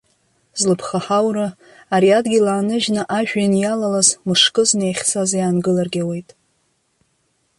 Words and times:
Злыԥха 0.59 0.99
ҳаура, 1.05 1.47
ари 1.93 2.09
адгьыл 2.17 2.47
ааныжьны 2.49 3.01
ажәҩан 3.17 3.53
иалалаз 3.57 4.07
мышкызны 4.27 4.83
иахьцаз 4.85 5.29
иаангыларгьы 5.35 6.01
ауеит. 6.03 6.29